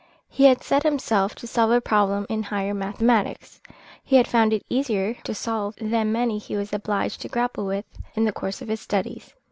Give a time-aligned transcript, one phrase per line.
[0.29, 3.61] He had set himself to solve a problem in higher mathematics.
[4.03, 7.85] He had found it easier to solve than many he was obliged to grapple with
[8.15, 9.35] in the course of his studies.